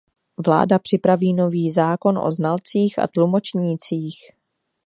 [0.45, 4.17] Vláda připraví nový zákon o znalcích a tlumočnících.